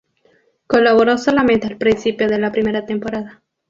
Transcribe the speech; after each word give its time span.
Colaboró 0.65 1.15
solamente 1.19 1.67
al 1.67 1.77
principio 1.77 2.27
de 2.27 2.39
la 2.39 2.51
primera 2.51 2.87
temporada. 2.87 3.43